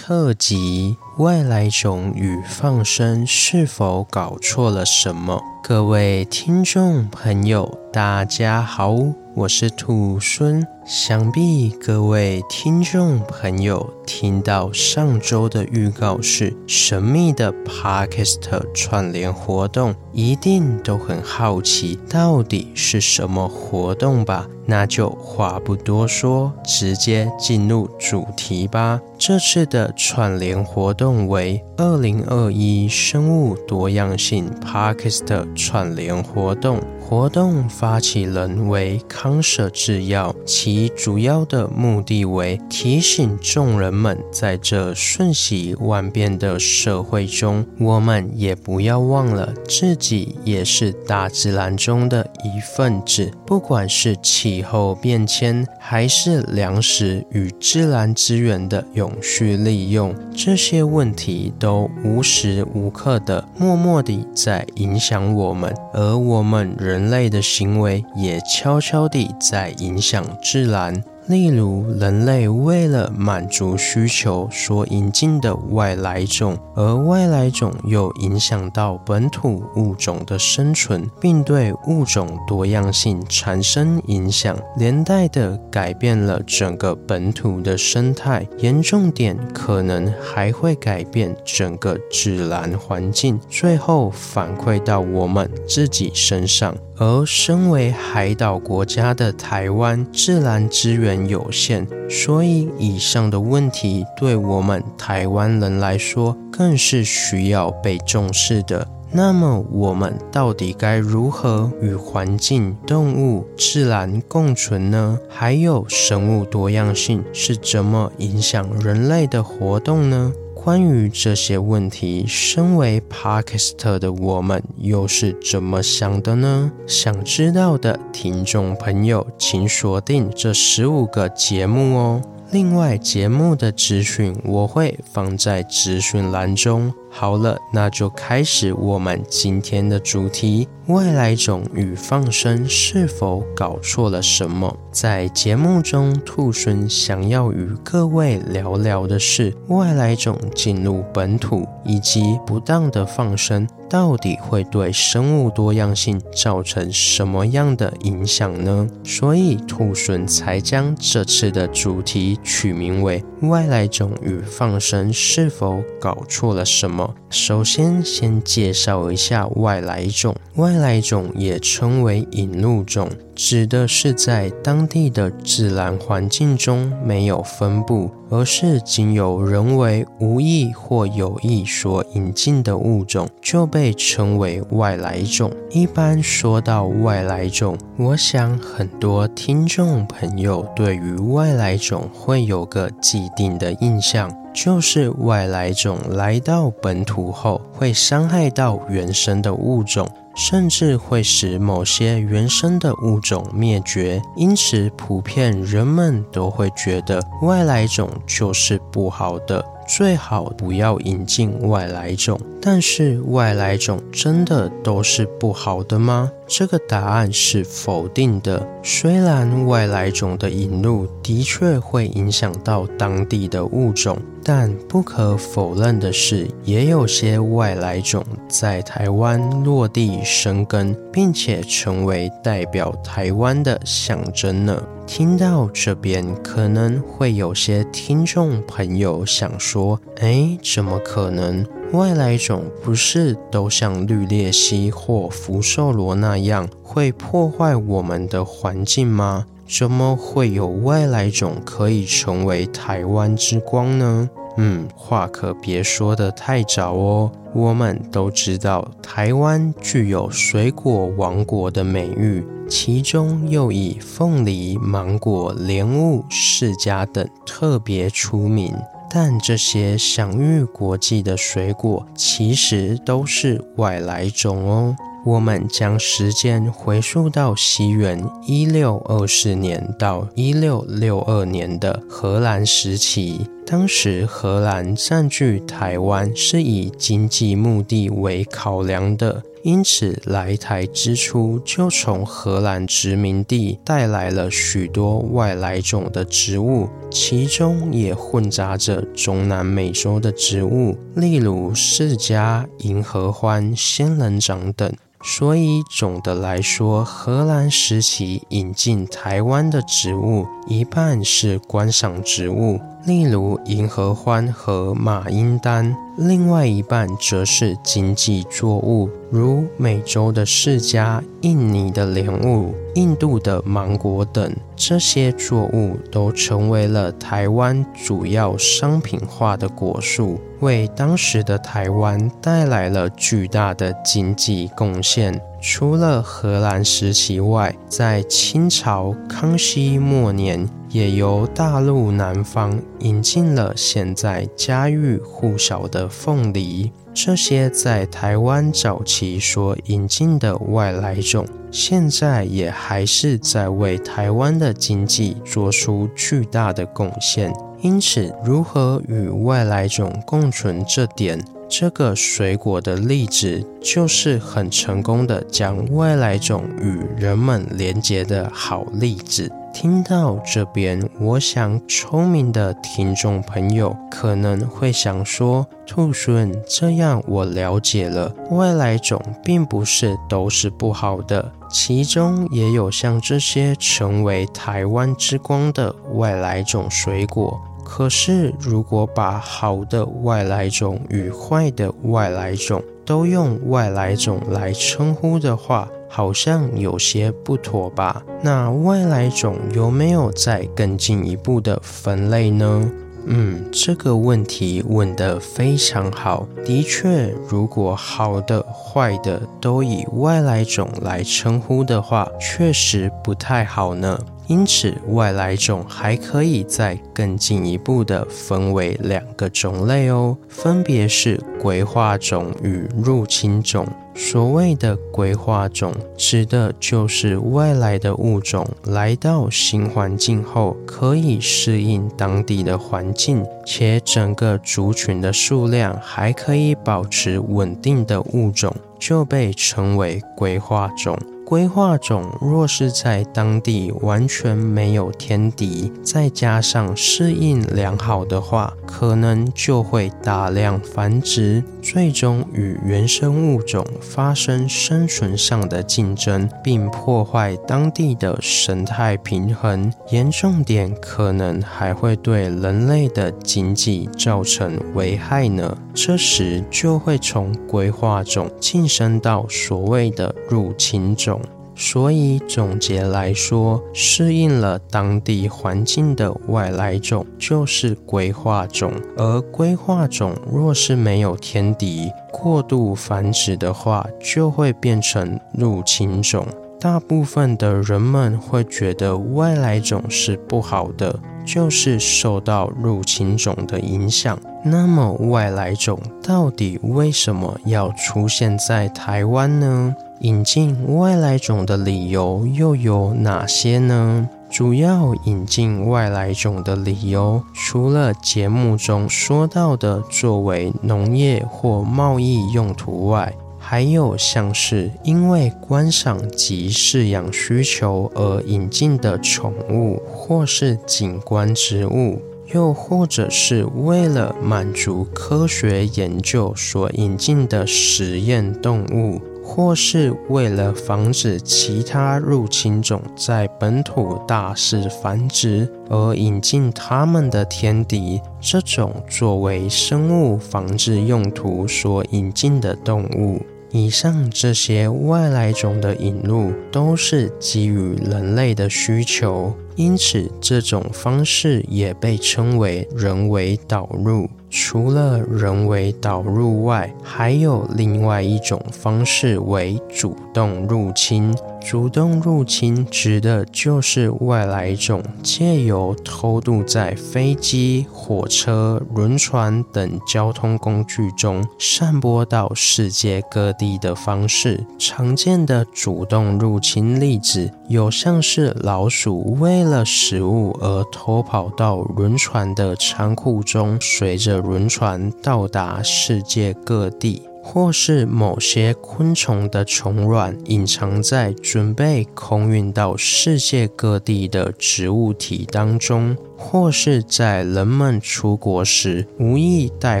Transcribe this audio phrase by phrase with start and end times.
[0.00, 5.42] 特辑：外来种与放生是否搞错了什么？
[5.60, 8.94] 各位听众朋友，大家好，
[9.38, 10.66] 我是兔孙。
[10.84, 18.40] 想必各位听众朋友听到上周的预告是神秘的 Podcast
[18.74, 24.48] 串联活动，一定都很好奇到底是什么活动吧？
[24.66, 29.00] 那就话不多说，直接进入主题吧。
[29.18, 36.80] 这次的串联活动为二零二一生物多样性 Podcast 串联活动。
[37.08, 53.32] 活动发起人为康舍制药，其主要的目的为提醒众人们，在这瞬息万变的社会中，我们也不要忘了自己也是大自然中的一份子。
[53.46, 66.97] 不管是气候变迁，还是粮食与自然资源的永续利用，这些问题都无时无刻的默默地在影响我们，而我们人。
[66.98, 71.00] 人类的行为也悄悄地在影响自然。
[71.28, 88.46] 例如，人类为了满足需求所引进的外来种，而外来种又影响到本土物种的生存，并对物种多样性产生影响，连带的改变了整个本土的生态。
[88.56, 96.74] 严重点可能还会改变整个自然环境，最后反馈到我们自己身上。
[97.00, 108.86] 而身为海岛国家的台湾，自然资源有限，所以以上的问题对我们台湾人来说，更是需要被重视的。
[109.10, 115.18] 那么，我们到底该如何与环境、动物、自然共存呢？
[115.30, 120.30] 还有，生物多样性是怎么影响人类的活动呢？
[120.68, 126.70] 关于这些问题，身为 Podcaster 的我们又是怎么想的呢？
[126.86, 132.22] 想知道的听众朋友，请锁定这十五个节目哦。
[132.50, 136.92] 另外，节目的资讯我会放在资讯栏中。
[137.10, 144.76] 好了，那就开始我们今天的主题：外来种与放生是否搞错了什么？
[144.92, 153.66] 在节目中，兔猻想要与各位聊聊的是外来种进入本土以及不当的放生。
[153.90, 158.86] 到底会对生物多样性造成什么样的影响呢？
[159.02, 166.97] 所以兔猻才将这次的主题取名为“外来种与放生是否搞错了什么”。
[167.30, 170.34] 首先，先介绍一下外来种。
[170.56, 173.08] 外来种也称为引入种。
[173.34, 185.52] 指的是在当地的自然环境中没有分布，而是经由人为无意或有意所引进的物种，就被称为外来种。
[185.70, 200.08] 一般说到外来种，我想很多听众朋友对于外来种会有个既定的印象，就是外来种来到本土后会伤害到原生的物种。
[200.40, 209.64] 甚至会使某些原生的物种灭绝，因此普遍人们都会觉得外来种就是不好的。
[209.88, 216.30] 最好不要引进外来种，但是外来种真的都是不好的吗？
[216.46, 218.64] 这个答案是否定的。
[218.82, 224.16] 虽然外来种的引入的确会影响到当地的物种，
[224.50, 234.82] 但不可否认的是，也有些外来种在台湾落地生根，并且成为代表台湾的象征呢。
[235.06, 241.66] 听到这边，可能会有些听众朋友想说：“哎，怎么可能？
[241.92, 249.44] 外来种不是都像绿鬣蜥或福寿螺那样会破坏我们的环境吗？
[249.68, 254.30] 怎么会有外来种可以成为台湾之光呢？”
[254.60, 257.30] 嗯，话可别说得太早哦。
[257.54, 268.74] 我们都知道，台湾具有“水果王国”的美誉，其中又以凤梨、芒果、莲雾、释迦等特别出名。
[269.08, 274.96] 但这些享誉国际的水果，其实都是外来种哦。
[275.28, 283.46] 我们将时间回溯到西元一六二四年到一六六二年的荷兰时期。
[283.66, 289.42] 当时荷兰占据台湾是以经济目的为考量的。
[289.62, 304.90] 因此，来台之初就从荷兰殖民地带来了许多外来种的植物，其中也混杂着中南美洲的植物，例如释迦、银合欢、仙人掌等。
[305.20, 324.54] 所以，总的来说，荷兰时期引进台湾的植物，一半是观赏植物，例如银合欢和马英丹；另外一半则是经济作物，如美洲的释迦、印尼的莲雾、印度的芒果等。
[324.76, 335.40] 这些作物都成为了台湾主要商品化的果树，为当时的台湾带来了巨大的经济贡献。
[335.60, 346.92] 除了荷兰时期外，在清朝康熙末年，也由大陆南方引进了现在家喻户晓的凤梨。
[347.12, 357.52] 这些在台湾早期所引进的外来种，现在也还是在为台湾的经济做出巨大的贡献。
[357.80, 369.52] 因此，如何与外来种共存这点，这个水果的例子就是很成功的将外来种与人们连接的好例子。
[369.74, 387.60] 听到这边，我想聪明的听众朋友可能会想说：“兔猻，这样我了解了，外来种并不是都是不好的，其中也有像这些成为台湾之光的外来种水果。”
[387.90, 398.22] 可是，如果把好的外来种与坏的外来种都用外来种来称呼的话，好像有些不妥吧？
[398.42, 402.92] 那外来种有没有再更进一步的分类呢？
[403.24, 406.46] 嗯，这个问题问得非常好。
[406.64, 414.18] 的确，如果好的、坏的都以外来种来称呼的话，确实不太好呢。
[414.48, 423.86] 因此，外来种还可以再更进一步的分为两个种类哦，分别是归化种与入侵种。
[424.14, 441.16] 所谓的归化种，指的就是外来的物种来到新环境后，可以适应当地的环境，且整个族群的数量还可以保持稳定的物种，就被称为归化种。
[441.48, 459.90] 规划种若是在当地完全没有天敌，再加上适应良好的话，可能就会大量繁殖，最终与原生物种发生生存上的竞争，并破坏当地的生态平衡。
[460.10, 465.74] 严重点，可能还会对人类的经济造成危害呢。
[465.94, 471.37] 这时就会从规划种晋升到所谓的入侵种。
[471.80, 486.44] 所以总结来说，适应了当地环境的外来种就是归化种，而归化种若是没有天敌，过度繁殖的话，就会变成入侵种。
[486.80, 494.36] 大部分的人们会觉得外来种是不好的，就是受到入侵种的影响。
[494.64, 499.94] 那么外来种到底为什么要出现在台湾呢？
[500.20, 504.28] 引进外来种的理由又有哪些呢？
[504.50, 522.20] 主要引进外来种的理由，除了节目中说到的作为农业或贸易用途外，还有像是因为观赏及饲养需求而引进的宠物，或是景观植物，
[522.52, 529.20] 又或者是为了满足科学研究所引进的实验动物。
[529.48, 543.40] 或是为了防止其他入侵种在本土大肆繁殖而引进它们的天敌，这种作为生物防治用途所引进的动物，
[543.72, 554.28] 以上这些外来种的引入都是基于人类的需求，因此这种方式也被称为人为导入。
[554.50, 561.34] 除了人为导入外，还有另外一种方式为主动入侵。
[561.60, 574.64] 主动入侵指的就是外来种借由偷渡在飞机、火车、轮船等交通工具中散播到世界各地的方式。
[574.78, 587.28] 常见的主动入侵例子有像是老鼠为了食物而偷跑到轮船的仓库中，随着轮船到达世界各地。
[587.50, 596.14] 或是某些昆虫的虫卵隐藏在准备空运到世界各地的植物体当中。
[596.40, 600.00] 或是在人们出国时无意带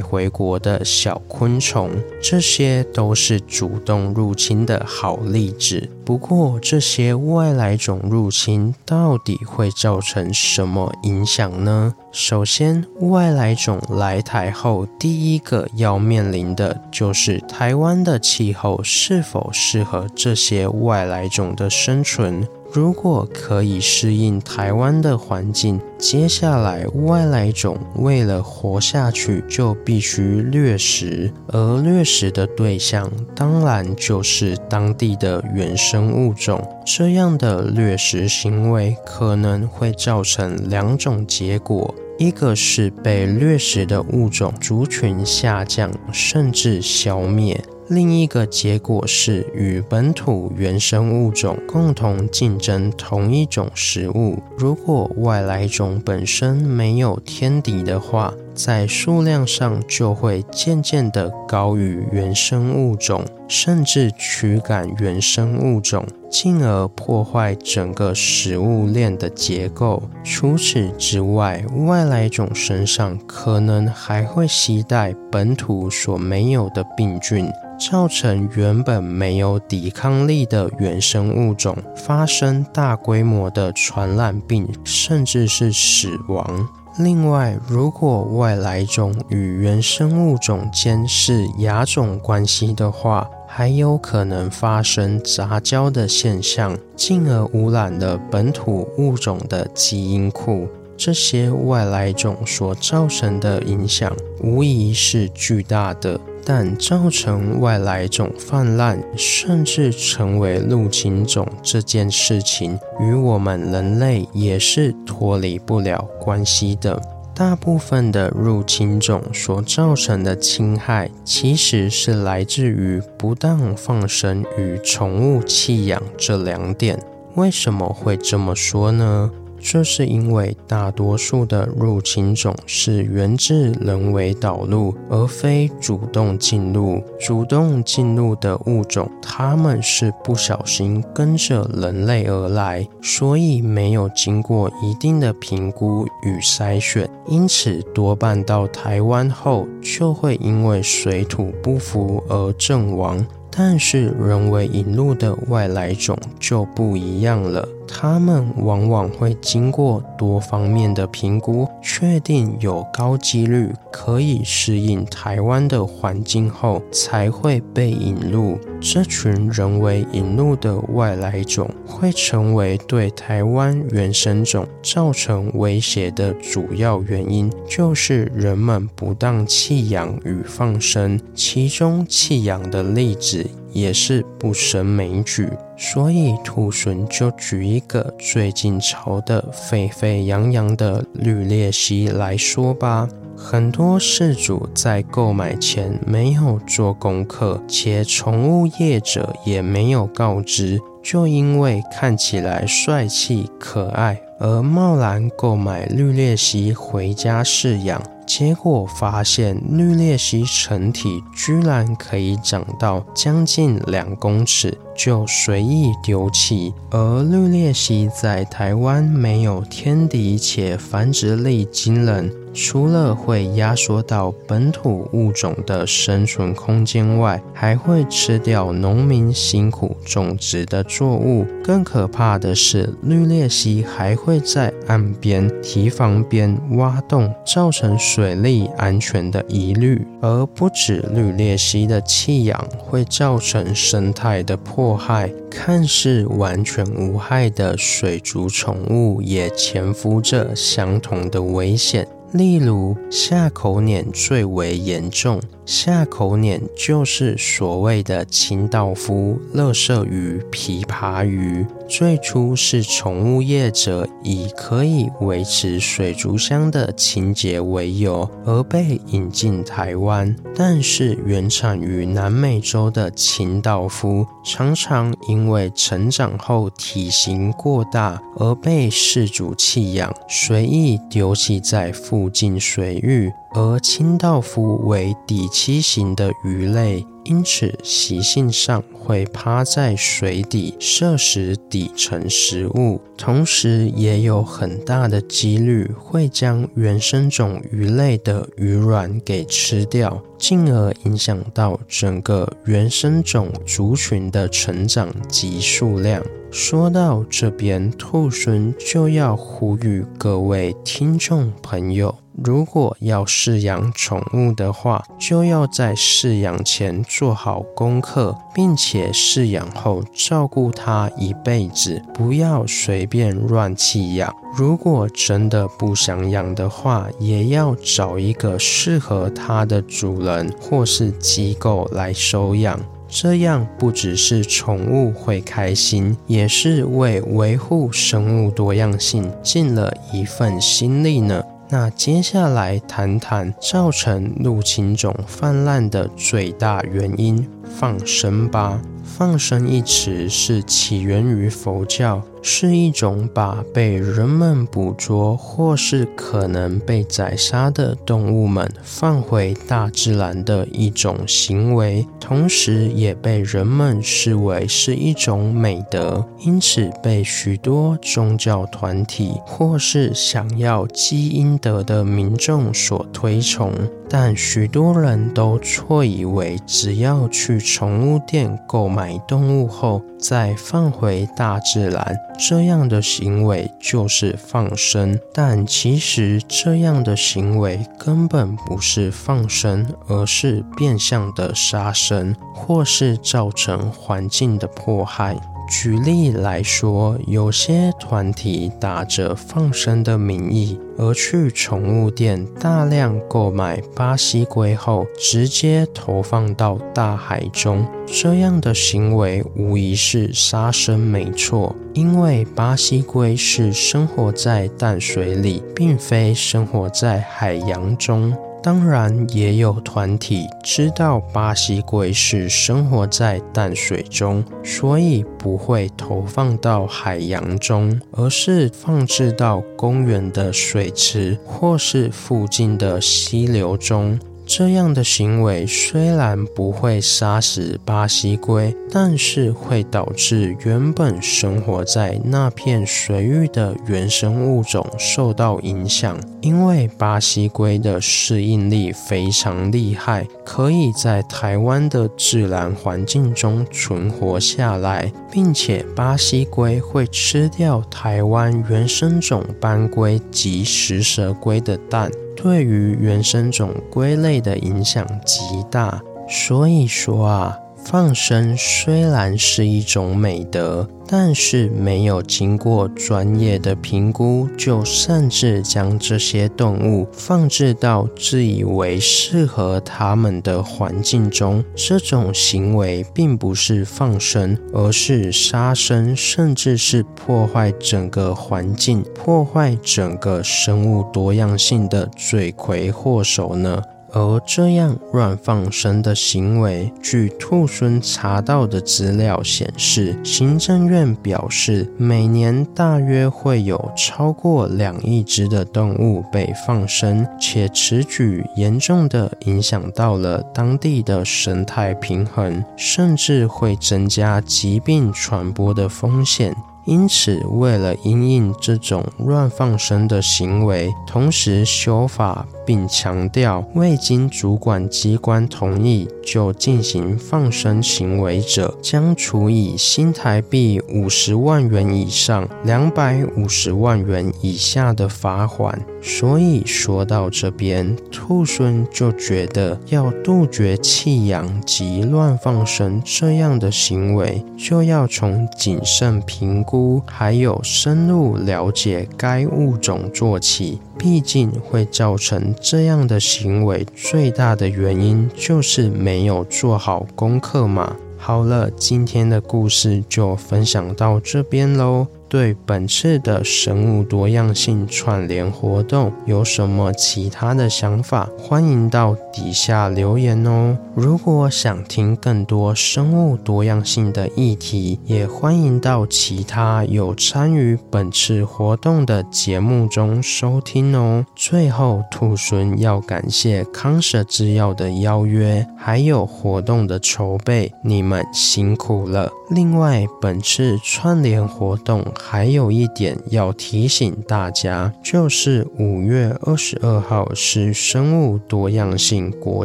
[0.00, 1.90] 回国的小昆虫，
[2.22, 5.90] 这些都是主动入侵的好例子。
[6.04, 11.94] 不过，这些外来种入侵到底会造成什么影响呢？
[12.12, 22.48] 首先，外来种来台后，第一个要面临的就是台湾的气候是否适合这些外来种的生存。
[22.70, 36.62] 如果可以适应台湾的环境，接下来外来种为了活下去就必须掠食，而掠食的对象当然就是当地的原生物种。
[36.84, 47.58] 这样的掠食行为可能会造成两种结果：一个是被掠食的物种族群下降，甚至消灭。
[47.90, 54.38] 另一个结果是与本土原生物种共同竞争同一种食物。
[54.58, 70.02] 如果外来种本身没有天敌的话，在数量上就会渐渐地高于原生物种，甚至驱赶原生物种，进而破坏整个食物链的结构。
[70.22, 77.50] 除此之外，外来种身上可能还会携带本土所没有的病菌。
[77.78, 86.68] 造成原本没有抵抗力的原生物种发生大规模的传染病，甚至是死亡。
[86.98, 100.66] 另外，如果外来种与原生物种间是亚种关系的话，还有可能发生杂交的现象，进而污染了本土物种的基因库。
[100.96, 106.18] 这些外来种所造成的影响，无疑是巨大的。
[106.48, 116.98] 但造成外来种泛滥，甚至成为入侵种这件事情，与我们人类也是脱离不了关系的。
[117.34, 126.98] 大部分的入侵种所造成的侵害，其实是来自于不当放生与宠物弃养这两点。
[127.34, 129.30] 为什么会这么说呢？
[129.60, 137.02] 这是因为大多数的入侵种是源自人为导入，而非主动进入。
[137.20, 153.26] 主动进入的物种，它们是不小心跟着人类而来，所以没有经过一定的评估与筛选，因此多半到台湾后就会因为水土不服而阵亡。
[153.50, 156.16] 但是人为引入的外来种。
[156.38, 157.68] 就不一样了。
[157.88, 168.58] 它们往往会经过多方面的评估，确定有高几率可以适应台湾的环境后，才会被引入。
[168.80, 185.48] 这群人为引入的外来种会成为对台湾原生种造成威胁的主要原因，就是人们不当弃养与放生，其中弃养的例子也是不胜枚举。
[185.76, 193.08] 所以，兔猻就举一个最近炒得沸沸扬扬的绿鬣蜥来说吧。
[193.36, 208.02] 很多饲主在购买前没有做功课，且宠物业者也没有告知，就因为看起来帅气可爱而贸然购买绿鬣蜥回家饲养。
[208.28, 216.74] 结果发现，绿鬣蜥成体居然可以长到将近两公尺，就随意丢弃。
[216.90, 222.30] 而绿鬣蜥在台湾没有天敌，且繁殖力惊人。
[222.54, 231.46] 除了会压缩到本土物种的生存空间外，还会吃掉农民辛苦种植的作物。
[231.62, 240.04] 更可怕的是，绿鬣蜥还会在岸边、堤防边挖洞，造成水水利安全的疑虑。
[240.20, 252.08] 而不止绿鬣蜥的弃养会造成生态的迫害，看似完全无害的水族宠物也潜伏着相同的危险。
[252.32, 255.40] 例如下口碾最为严重。
[255.64, 261.64] 下口碾就是所谓的清道夫、垃圾鱼、琵琶鱼。
[261.88, 283.32] 最初是宠物业者以可以维持水族箱的清洁为由而被引进台湾，但是原产于南美洲的清道夫常常因为成长后体型过大而被饲主弃养，随意丢弃在附近水域。
[283.54, 306.22] 而清道夫为底栖型的鱼类，因此习性上会趴在水底摄食底层食物，同时也有很大的几率会将原生种鱼类的鱼卵给吃掉，进而影响到整个原生种族群的成长及数量。
[306.50, 312.14] 说到这边，兔猻就要呼吁各位听众朋友。
[312.44, 324.32] 如果要饲养宠物的话，就要在饲养前做好功课，并且饲养后照顾它一辈子，不要随便乱弃养。
[324.56, 332.78] 如果真的不想养的话，也要找一个适合它的主人或是机构来收养。
[333.08, 341.42] 这样不只是宠物会开心，也是为维护生物多样性尽了一份心力呢。
[341.70, 348.80] 那接下来谈谈造成入侵种泛滥的最大原因——放生吧。
[349.04, 373.72] 放生一词是起源于佛教，是一种把被人们捕捉或是可能被宰杀的动物们放回大自然的一种行为，同时也被人们视为是一种美德，因此被许多宗教团体或是想要积阴德的民众所推崇。
[374.10, 385.18] 但许多人都错以为，只要去宠物店购买动物后再放回大自然，这样的行为就是放生。
[385.32, 395.36] 但其实这样的行为根本不是放生，而是变相的杀生，或是造成环境的迫害。
[395.70, 407.86] 举例来说，有些团体打着放生的名义，而去宠物店大量购买巴西龟后，直接投放到大海中。
[408.06, 411.76] 这样的行为无疑是杀生，没错。
[411.92, 418.34] 因为巴西龟是生活在淡水里，并非生活在海洋中。
[418.60, 434.18] 当然，也有团体知道巴西龟是生活在淡水中，所以不会投放到海洋中，而是放置到公园的水池或是附近的溪流中。
[434.48, 446.18] 这样的行为虽然不会杀死巴西龟，但是会导致原本生活在那片水域的原生物种受到影响。
[446.40, 462.10] 因为巴西龟的适应力非常厉害，可以在台湾的自然环境中存活下来，并且巴西龟会吃掉台湾原生种斑龟及食蛇龟的蛋。
[462.40, 465.40] 对于原生种龟类的影响极
[465.72, 467.58] 大，所以说啊，
[467.90, 493.82] 放生虽然是一种美德，但是没有经过专业的评估，就擅自将这些动物放置到自以为适合它们的环境中，这种行为并不是放生，而是杀生，甚至是破坏整个环境、破坏整个生物多样性的罪魁祸首呢。
[494.12, 516.54] 而这样乱放生的行为，据兔猻查到的资料显示，行政院表示，每年大约会有超过两亿只的动物被放生，且此举严重的影响到了当地的生态平衡，甚至会增加疾病传播的风险。
[516.88, 522.46] 因此，为了因应这种乱放生的行为，同时修法。
[522.68, 535.72] 并强调，未经主管机关同意就进行放生行为者，将处以新台币五十万元以上两百五十万元以下的罚锾。
[536.02, 546.77] 所以说到这边，兔孙就觉得要杜绝弃养及乱放生这样的行为，就要从谨慎评估。
[547.06, 550.80] 还有深入了解该物种做起。
[550.98, 557.96] 毕竟会造成这样的行为，最大的原因就是没有做好功课嘛。
[558.16, 562.08] 好了，今天的故事就分享到这边喽。
[562.28, 568.28] 对本次的生物多样性串联活动有什么其他的想法？
[568.38, 570.76] 欢迎到底下留言哦。
[570.94, 581.24] 如果想听更多生物多样性的议题，也欢迎到其他有参与本次活动的节目中收听哦。
[581.34, 589.30] 最后，兔猻要感谢康舍制药的邀约，还有活动的筹备，你们辛苦了。
[589.50, 592.04] 另外，本次串联活动。
[592.18, 599.64] 还有一点要提醒大家，就是五月二十二号是生物多样性国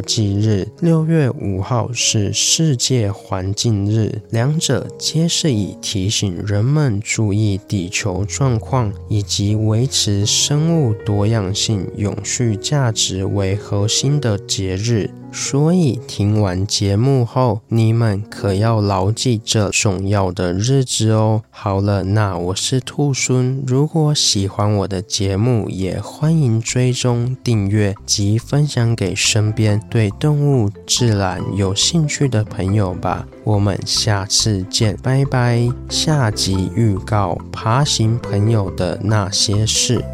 [0.00, 15.10] 际日，六月五号是世界环境日，两者皆是以提醒人们注意地球状况以及维持生物多样性永续价值为核心的节日。
[15.36, 21.42] 所以听完节目后，你们可要牢记这重要的日子哦。
[21.50, 33.26] 好了，那我是兔猻，如果喜欢我的节目，也欢迎追踪订阅及分享给身边对动物自然有兴趣的朋友吧。
[33.42, 35.68] 我们下次见，拜拜。
[35.90, 40.04] 下集预告：爬行朋友的那些事。